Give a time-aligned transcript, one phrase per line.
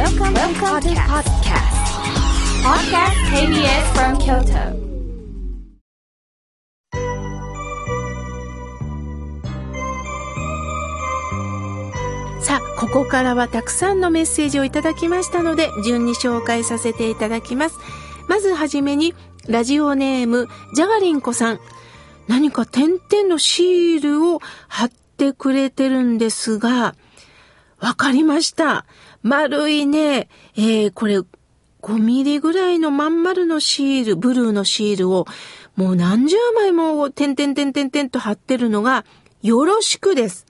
[0.00, 1.76] Welcome, Welcome to podcast.
[2.64, 4.72] Podcast KBS from Kyoto.
[12.42, 17.76] さあ、ここからはたくさんのメッセージをいただきましたので、順に紹介させていただきます。
[18.26, 19.12] まずはじめに、
[19.48, 21.60] ラジオネーム、ジャガリンコさん。
[22.26, 24.88] 何か点々のシールを貼っ
[25.18, 26.94] てくれてるんですが、
[27.80, 28.84] わかりました。
[29.22, 35.26] 丸いね、えー、これ、5ミリぐらいのまん丸のシール、ブルーのシールを、
[35.76, 39.04] もう何十枚も点々点々点と貼ってるのが、
[39.42, 40.46] よろしくです。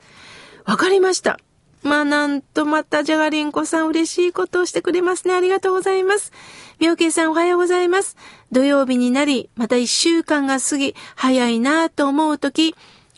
[0.65, 1.39] わかりました。
[1.83, 5.35] まあなんとまたじゃがりんこさん嬉しいことをしてくれますね。
[5.35, 6.33] ありがとうございます。
[6.79, 8.17] みょうけいさんおはようございます。
[8.53, 12.75] 土曜日になり、また一週間が過ぎ、早いなぁと思うとき、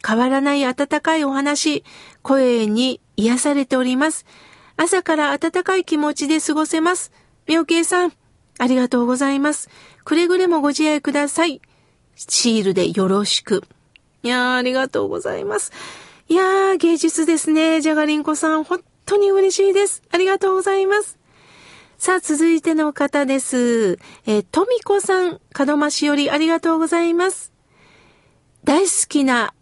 [0.06, 1.84] 変わらない温かいお話、
[2.22, 4.26] 声に癒されております。
[4.82, 7.12] 朝から温かい気持ちで過ごせます。
[7.46, 8.12] みょうけいさん、
[8.58, 9.70] ありがとうございます。
[10.04, 11.62] くれぐれもご自愛ください。
[12.16, 13.62] シールでよろしく。
[14.24, 15.70] いやー、ありがとうございます。
[16.28, 17.80] いやー、芸術ですね。
[17.80, 20.02] じゃがりんこさん、本当に嬉しいです。
[20.10, 21.16] ありがとうございます。
[21.96, 24.00] さあ、続いての方です。
[24.26, 27.52] えー、とみこさん、門真しよりありがとうございます。
[28.64, 29.54] 大好きな、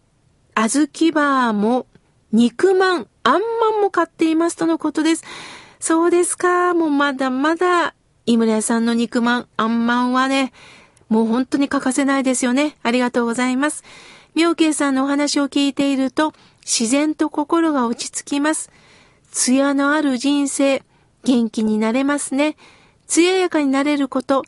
[0.55, 1.85] あずきバーも、
[2.31, 5.23] 肉まん、あんまんも買っていますとのことです。
[5.79, 6.73] そうですか。
[6.73, 7.93] もうまだまだ、
[8.25, 10.53] 井村屋さんの肉まん、あんまんはね、
[11.09, 12.77] もう本当に欠かせないですよね。
[12.83, 13.83] ありがとうございます。
[14.33, 18.71] 妙慶さんのお話を聞いていると、自然と心が落ち着きます。
[19.31, 20.83] 艶のある人生、
[21.23, 22.55] 元気になれますね。
[23.07, 24.43] 艶やかになれること、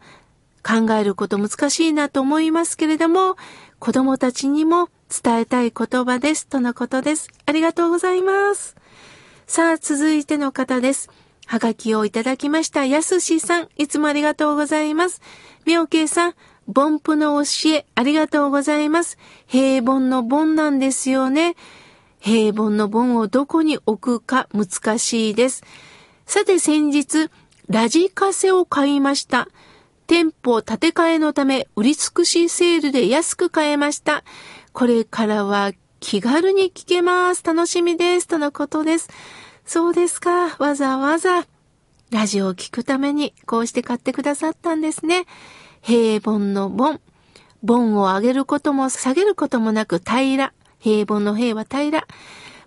[0.63, 3.35] 考えること難しいなと思いますけれども、
[3.79, 6.47] 子供たちにも伝えたい言葉です。
[6.47, 7.29] とのことです。
[7.45, 8.75] ありがとうございます。
[9.45, 11.11] さあ、続いての方です。
[11.45, 12.85] はがきをいただきました。
[12.85, 15.21] やすしさん、いつもありがとうございます。
[15.65, 16.35] みょうけいさん、
[16.67, 19.19] 凡夫の教え、ありがとうございます。
[19.45, 21.55] 平凡の凡なんですよね。
[22.19, 25.63] 平凡の本をどこに置くか難しいです。
[26.25, 27.29] さて先日、
[27.69, 29.47] ラジカセを買いました。
[30.07, 34.23] 店舗建て替えのため売り尽くしセールで安く買えました。
[34.73, 37.43] これからは気軽に聞けます。
[37.45, 38.27] 楽しみです。
[38.27, 39.07] とのことです。
[39.65, 40.55] そうですか。
[40.57, 41.45] わざわざ
[42.09, 45.25] ラジオを聞くためにこうして買ってくださったんですね。
[45.81, 46.99] 平凡の凡。
[47.65, 50.53] 凡を上げることも下げることもなく平ら。
[50.79, 52.07] 平凡の平は平ら。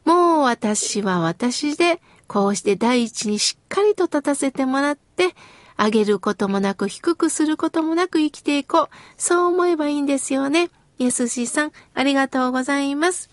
[0.04, 5.34] もう私は私で、こうして第一にしっかりと立たせてもらって、
[5.76, 8.88] 上げることもなく低くすることもなく生きていこう。
[9.16, 10.70] そう思えばいいんですよね。
[10.98, 13.30] やすしさん、ありがとうございます。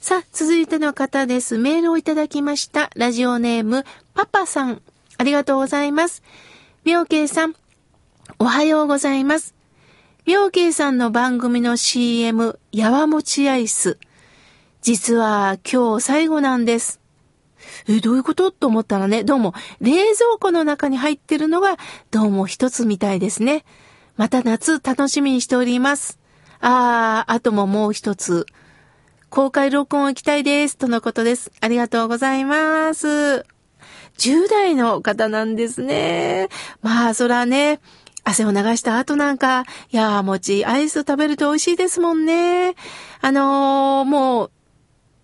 [0.00, 1.58] さあ、続いての方です。
[1.58, 2.90] メールをいただきました。
[2.96, 3.84] ラジオネーム、
[4.14, 4.82] パパさん。
[5.18, 6.22] ありがとうございます。
[6.84, 7.54] みょうけいさん、
[8.38, 9.54] おはようございます。
[10.24, 13.98] みょうけいさんの番組の CM、やわもちアイス。
[14.80, 17.00] 実は今日最後なんです。
[17.86, 18.50] え、どういうこと？
[18.50, 21.76] と思ったらね、どうも冷蔵庫の中に入ってるのが
[22.10, 23.64] どうも一つみたいですね。
[24.16, 26.19] また夏楽しみにしております。
[26.60, 28.46] あー、あとももう一つ。
[29.30, 30.76] 公開録音を行きたいです。
[30.76, 31.52] とのことです。
[31.60, 33.46] ありがとうございます。
[34.18, 36.48] 10代の方なんですね。
[36.82, 37.80] まあ、そらね、
[38.24, 42.74] 汗を流した後なんか、いやーもち、アイス食べると美味しいですもんね。
[43.20, 44.50] あのー、もう、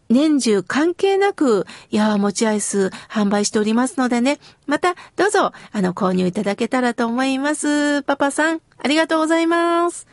[0.09, 8.03] 年中関係なく、やわもちアイス販売しておりますのでね、またどうぞ、あの、購入いただけたらと思います。
[8.05, 10.07] パパさん、ありがとうございます。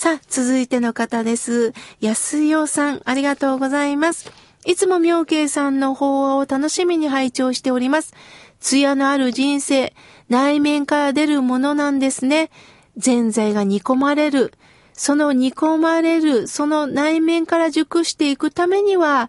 [0.00, 1.74] さあ、続いての方です。
[2.00, 4.32] 安代さん、ありがとうございます。
[4.64, 8.14] いつも妙慶さんの法話を楽しみに拝聴しております。
[8.60, 9.92] 艶のある人生、
[10.30, 12.50] 内面から出るものなんですね。
[12.96, 14.54] 全在が煮込まれる。
[14.94, 19.28] その煮込まれる、その内面から熟していくためには、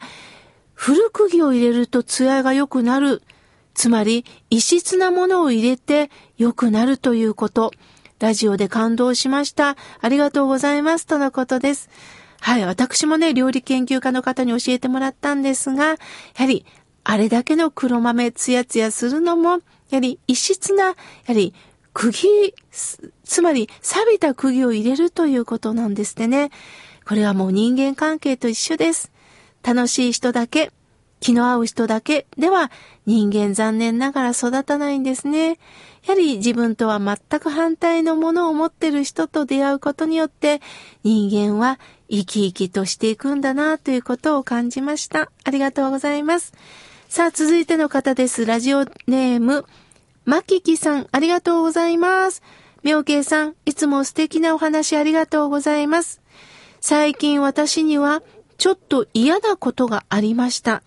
[0.73, 3.23] 古釘を入れると艶が良くなる。
[3.73, 7.73] つまり、異質なものを入れて良くなるということ。
[8.21, 9.75] ラジオで感動しました。
[9.99, 11.07] ありがとうございます。
[11.07, 11.89] とのことです。
[12.39, 15.97] はい、私もね、料理研究家の方に教えてもらったんですが、や
[16.35, 16.65] はり、
[17.03, 19.57] あれだけの黒豆ツヤツヤするのも、や
[19.93, 20.95] はり異質な、や
[21.29, 21.55] はり
[21.93, 22.53] 釘、
[23.23, 26.51] つまり錆びた釘を入れるということなんですってね。
[27.07, 29.11] これはもう人間関係と一緒です。
[29.63, 30.71] 楽しい人だけ、
[31.21, 32.69] 気の合う人だけでは
[33.05, 35.59] 人間残念ながら育たないんですね。
[36.05, 40.61] やはり自分とは全く反対のものを持ってる人と出会うことによって
[41.03, 41.79] 人間は
[42.09, 45.31] 生き生きとしていくんだなということを感じました。
[45.43, 46.53] ありがとうございます。
[47.07, 48.45] さあ続いての方です。
[48.45, 49.65] ラジオネーム
[50.25, 52.41] まききさん、ありがとうございます。
[52.83, 56.21] みょうけいさん、いつも素敵なお話ありがとうございます。
[56.79, 58.23] 最近私には
[58.57, 60.83] ちょっと嫌なことがありました。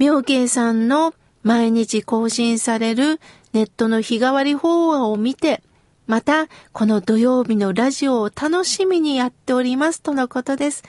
[0.00, 1.12] みょうけいさんの
[1.42, 3.20] 毎日更新される
[3.52, 5.62] ネットの日替わり法話を見て、
[6.06, 10.84] また、この土曜日のラジオを楽しみにやっておりますとのことです。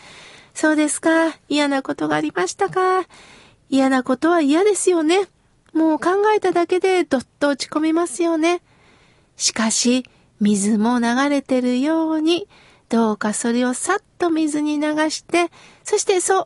[0.53, 1.37] そうですか？
[1.49, 3.05] 嫌なことがありましたか？
[3.69, 5.23] 嫌なことは嫌ですよね。
[5.73, 8.61] もう考えただけでどっと落ち込みますよね。
[9.35, 10.05] しかし、
[10.39, 12.47] 水も流れてるように、
[12.87, 15.51] どうかそれをさっと水に流して、
[15.83, 16.45] そしてそう、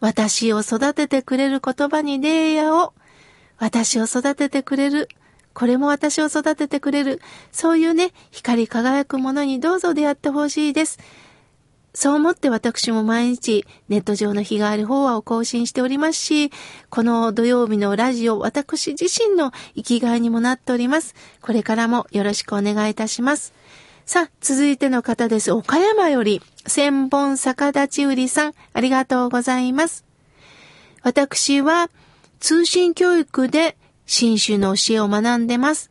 [0.00, 2.94] 私を育ててくれる言葉に礼やを、
[3.58, 5.08] 私を育ててくれる、
[5.54, 7.20] これも私を育ててくれる、
[7.50, 10.98] そういうね、光り輝くものにどうぞ出会ってほしいです。
[11.96, 16.50] そう思って私も毎日ネット上の日替わり法話を更新しておりますし、
[16.90, 21.14] この土曜日のラジオ、私自身の生きがいにもなっております。
[21.40, 23.54] これからもよろしくお願いいたします。
[24.06, 25.50] さあ、続いての方です。
[25.50, 30.04] 岡山より、千本逆立ち売りさん、ありがとうございます。
[31.02, 31.90] 私は、
[32.38, 33.76] 通信教育で
[34.06, 35.90] 新種の教えを学んでます。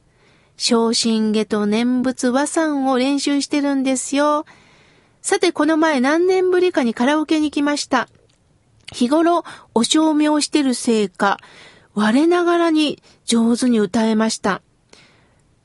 [0.56, 4.46] 昇進下と念仏和算を練習してるんですよ。
[5.22, 8.08] さて、この前何年ぶりかにカラオケに来ました。
[8.94, 11.42] 日頃、お証明をしてるせいか、
[11.94, 14.62] 我ながらに上手に歌えました。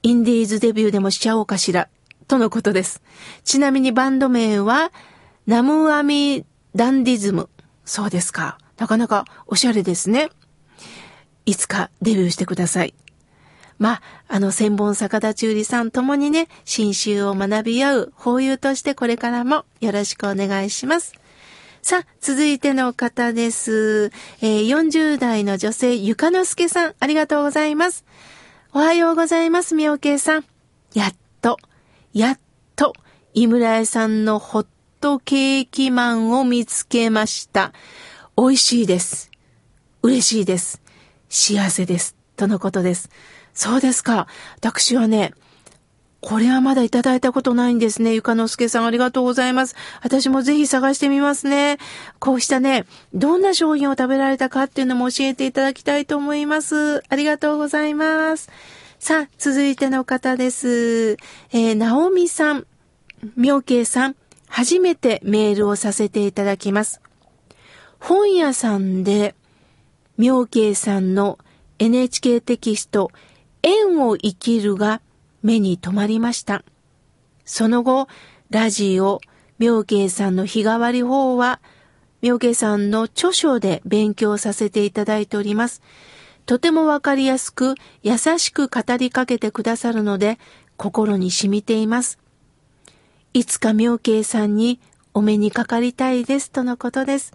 [0.02, 1.88] インディーズデビューでもしちゃおうかしら、
[2.30, 3.02] とのことです。
[3.42, 4.92] ちなみにバンド名は、
[5.48, 6.46] ナムアミ
[6.76, 7.48] ダンディズム。
[7.84, 8.56] そうですか。
[8.78, 10.28] なかなかおしゃれですね。
[11.44, 12.94] いつかデビューしてください。
[13.78, 21.14] まあ、あの、千本坂田中里さんともにね、新州を学び合う法友としてこれからもよろしくお願いします。
[21.82, 24.12] さあ、続いての方です。
[24.40, 28.04] えー、40代の女性、ゆかのすけさん、ありがとうございます。
[28.72, 30.44] おはようございます、みおけいさん。
[30.94, 31.58] やっと、
[32.12, 32.40] やっ
[32.74, 32.92] と、
[33.34, 34.66] 井村屋さんのホッ
[35.00, 37.72] トケーキマンを見つけました。
[38.36, 39.30] 美味しいです。
[40.02, 40.82] 嬉しいです。
[41.28, 42.16] 幸せです。
[42.36, 43.10] とのことです。
[43.54, 44.26] そうですか。
[44.56, 45.34] 私はね、
[46.20, 48.12] これはまだいただいたことないんですね。
[48.12, 49.76] ゆかのすけさんありがとうございます。
[50.02, 51.78] 私もぜひ探してみますね。
[52.18, 57.04] こうしたね、どんな商品を食べられたかっていうのも教えていただきたいと思います。
[57.08, 58.50] ありがとうございます。
[59.00, 61.12] さあ、続いての方です。
[61.52, 62.66] えー、なおみさん、
[63.34, 64.16] みょうけいさん、
[64.46, 67.00] 初めてメールをさせていただきます。
[67.98, 69.34] 本屋さんで、
[70.18, 71.38] みょうけいさんの
[71.78, 73.10] NHK テキスト
[73.62, 75.00] 縁を生きるが
[75.42, 76.62] 目に留まりました。
[77.46, 78.06] その後、
[78.50, 79.22] ラジオ、
[79.58, 81.60] 妙慶さんの日替わり法は、
[82.20, 85.80] 妙慶さんの著書で勉強させていただいております。
[86.46, 90.38] とてもわかりやすく、優しく語りかけてくださるので、
[90.76, 92.18] 心に染みています。
[93.32, 94.80] いつか妙慶さんに
[95.14, 97.32] お目にかかりたいですとのことです。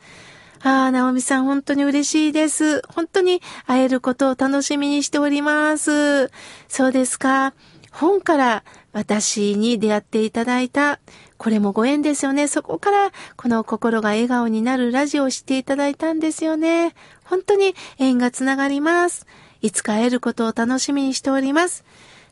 [0.62, 2.81] ああ、ナオミさん本当に嬉しいです。
[2.88, 6.31] 本当に会えることを楽しみにしております。
[6.68, 7.54] そうですか。
[7.92, 8.63] 本から
[8.96, 11.02] 私に出会っていただいた、
[11.36, 12.48] これもご縁ですよね。
[12.48, 16.96] そこからこの心が笑顔になるラジオをしていただいたんですよね。
[17.26, 19.28] 本当に縁がつながります。
[19.62, 21.84] いつか会えることを楽しみにしております。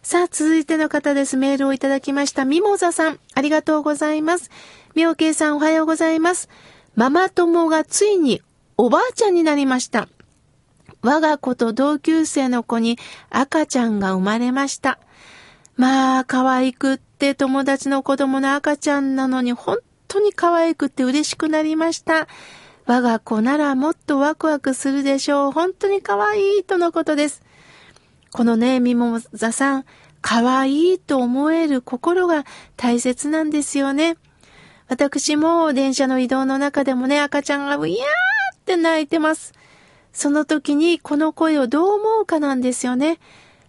[0.04, 1.36] さあ、続いての方です。
[1.36, 2.46] メールをいただきました。
[2.46, 4.50] ミモザさん、ありがとうございます。
[4.96, 6.48] みょうけいさん、おはようございます。
[6.96, 8.42] ママ友がついに
[8.78, 10.08] おばあちゃんになりました。
[11.02, 12.98] 我が子と同級生の子に
[13.30, 14.98] 赤ちゃんが生まれました。
[15.76, 19.78] まあ、可愛くって友達の子供の赤ちゃんなのに本
[20.08, 22.28] 当に可愛くって嬉しくなりました。
[22.86, 25.52] 我が子ならもっとワクワクするでしょう。
[25.52, 27.42] 本当に可愛いとのことです。
[28.32, 29.86] このね、ミモザさん、
[30.22, 32.46] 可愛いと思える心が
[32.78, 34.18] 大切なんですよね。
[34.88, 39.54] 私も電車の移動の中でもね、赤ちゃんがうやーって泣いてます。
[40.12, 43.20] その時にこの声をどう思うかなんですよね。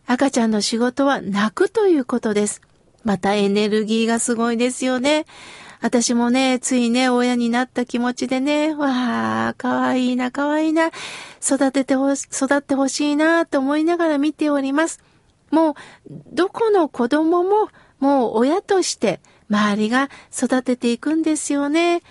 [0.07, 2.61] 赤ちゃんの仕事は泣くということです。
[3.05, 5.27] またエネルギーがすごいですよね。
[5.81, 10.91] 私もね、ついね、親になった気持ちでね、わあ、かわいいな、かわいいな、
[11.43, 15.01] 育ててほし、育ってほしいな、と思いながら見ております。
[15.51, 15.75] もう、
[16.33, 17.69] どこの子供も、
[18.01, 19.21] もう親として
[19.51, 22.03] 周りが育てていくんですよね。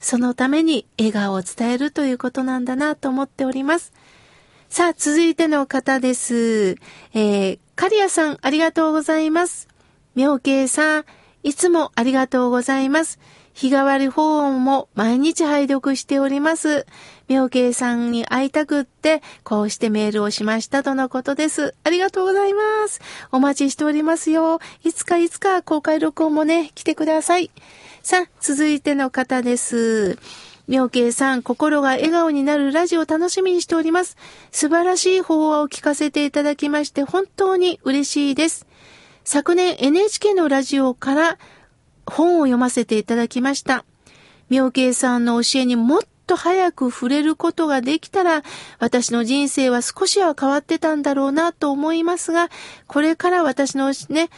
[0.00, 3.92] そのために笑顔を伝えるということなんだなと思っております。
[4.72, 6.76] さあ、続いての方です。
[7.12, 9.68] えー、カリアさん、ありがとうございます。
[10.14, 11.04] 妙慶さん、
[11.42, 13.18] いつもありがとうございます。
[13.52, 16.86] 日替わり法音も毎日拝読しております。
[17.28, 21.74] 妙慶さんに会いたくって、こうしてメールをしましたとのことです。
[21.84, 23.02] ありがとうございます。
[23.30, 24.58] お待ちしておりますよ。
[24.84, 27.50] いつかいつか公開録音もね、来てください。
[28.02, 30.18] さあ、続いての方です。
[30.68, 34.16] 妙慶さん、心が笑顔になるラジオ楽しみにしております。
[34.52, 38.66] 素晴らしい法話を聞かせていただきまして本当に嬉しいです。
[39.24, 41.38] 昨年 NHK のラジオから
[42.06, 43.84] 本を読ませていただきました。
[44.50, 48.42] 妙慶さんの教えにもっと早く触れることができたら、
[48.78, 52.50] 私の人生は少しは変わってたんだろうなと思いますが、
[52.86, 54.30] これから私のね、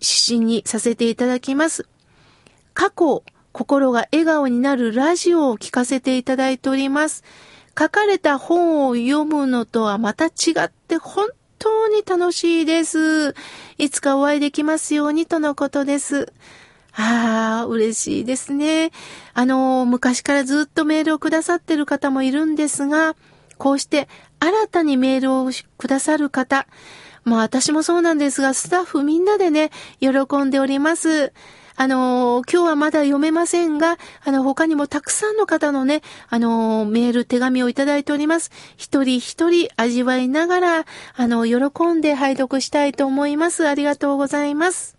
[0.00, 1.86] 指針にさせていただきます。
[2.74, 3.24] 過去、
[3.54, 7.22] 心が笑顔になるラジオを聞かせていただいております。
[7.78, 10.30] 書かれた本を読むのとはまた違
[10.64, 11.28] って本
[11.60, 13.36] 当に楽しいです。
[13.78, 16.32] いつかお会いできますようにとのことです。
[16.96, 18.90] ああ、嬉しいですね。
[19.34, 23.14] あの、昔からずっとメールをくださってる方もいるんですが、
[23.56, 24.08] こうして
[24.40, 26.66] 新たにメールをくださる方、
[27.22, 29.70] まあ私もそうなんですが、スタッフみんなでね、
[30.00, 30.10] 喜
[30.42, 31.32] んでおります。
[31.76, 38.50] あのー、今日はまだ読めませんが、あの、他にもたくさんの方のね、あのー、メール、手紙をいただいております。
[38.76, 40.84] 一人一人味わいながら、
[41.16, 43.66] あの、喜んで拝読したいと思います。
[43.66, 44.93] ありがとうございます。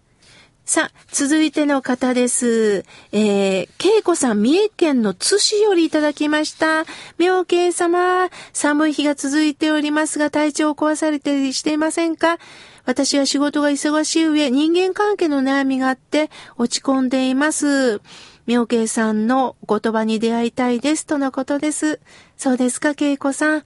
[0.68, 2.86] さあ、続いての方です。
[3.12, 6.86] えー、恵子さん、三重県の津市よりいただきました。
[7.20, 12.40] 妙慶様、寒い日が続いておりますが、体調を壊されてしていませんか？
[12.84, 18.02] 私は仕事が忙しい上、人間関係の悩みがあって落ち込んでいます。
[18.48, 22.00] 妙慶さんの言葉に出会いたいですとのことです。
[22.38, 23.64] そうですか、恵子さん。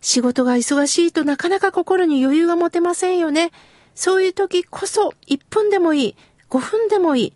[0.00, 3.52] 仕事が忙しいとなかなか心に余裕が持てませんよね。
[3.94, 6.16] そういう時こそ1分でもいい、
[6.50, 7.32] 5分でもいい。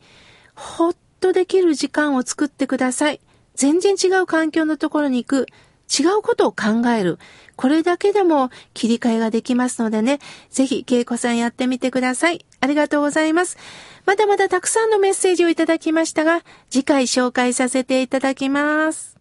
[0.55, 3.21] ほっとできる時間を作ってください。
[3.55, 5.47] 全然違う環境のところに行く。
[5.89, 7.19] 違うことを考える。
[7.57, 10.19] これだけでも切り替えができますのでね、
[10.51, 12.45] ぜひ、恵子さんやってみてください。
[12.61, 13.57] ありがとうございます。
[14.05, 19.18] まだまだたくさんのメッセージをいただきましたが、次回紹介させていただきます。